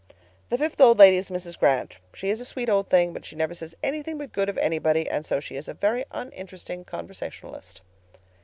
"The 0.49 0.57
fifth 0.57 0.81
old 0.81 0.97
lady 0.97 1.17
is 1.17 1.29
Mrs. 1.29 1.59
Grant. 1.59 1.97
She 2.15 2.31
is 2.31 2.39
a 2.41 2.45
sweet 2.45 2.69
old 2.69 2.89
thing; 2.89 3.13
but 3.13 3.23
she 3.23 3.35
never 3.35 3.53
says 3.53 3.75
anything 3.83 4.17
but 4.17 4.31
good 4.33 4.49
of 4.49 4.57
anybody 4.57 5.07
and 5.07 5.23
so 5.23 5.39
she 5.39 5.55
is 5.55 5.67
a 5.67 5.75
very 5.75 6.05
uninteresting 6.09 6.83
conversationalist. 6.85 7.81